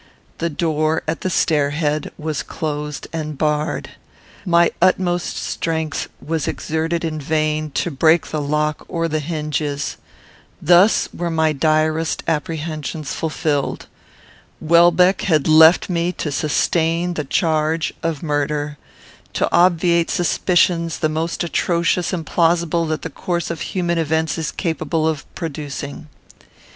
[0.39, 3.91] The door at the stair head was closed and barred.
[4.47, 9.97] My utmost strength was exerted in vain, to break the lock or the hinges.
[10.59, 13.85] Thus were my direst apprehensions fulfilled.
[14.59, 18.79] Welbeck had left me to sustain the charge of murder;
[19.33, 24.51] to obviate suspicions the most atrocious and plausible that the course of human events is
[24.51, 26.07] capable of producing.